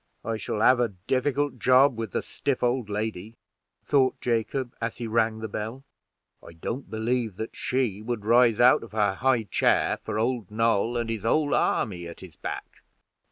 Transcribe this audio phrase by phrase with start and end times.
[0.25, 3.35] "I shall have a difficult job with the stiff old lady,"
[3.83, 5.83] thought Jacob, as be rung the bell;
[6.41, 10.97] "I don't believe that she would rise out of her high chair for old Noll
[10.97, 12.81] and his whole army at his back.